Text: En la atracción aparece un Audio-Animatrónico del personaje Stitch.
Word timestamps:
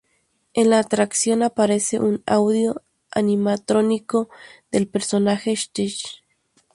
En 0.55 0.71
la 0.71 0.79
atracción 0.79 1.43
aparece 1.43 1.99
un 1.99 2.23
Audio-Animatrónico 2.25 4.29
del 4.71 4.87
personaje 4.87 5.55
Stitch. 5.55 6.23